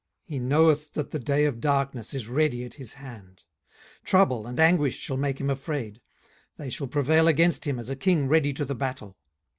he 0.23 0.39
knoweth 0.39 0.93
that 0.93 1.11
the 1.11 1.19
day 1.19 1.45
of 1.45 1.61
darkness 1.61 2.11
is 2.15 2.27
ready 2.27 2.63
at 2.63 2.73
his 2.73 2.93
hand. 2.93 3.43
18:015:024 3.99 4.05
Trouble 4.05 4.47
and 4.47 4.59
anguish 4.59 4.97
shall 4.97 5.15
make 5.15 5.39
him 5.39 5.51
afraid; 5.51 6.01
they 6.57 6.71
shall 6.71 6.87
prevail 6.87 7.27
against 7.27 7.67
him, 7.67 7.77
as 7.77 7.87
a 7.87 7.95
king 7.95 8.27
ready 8.27 8.51
to 8.51 8.65
the 8.65 8.73
battle. 8.73 9.15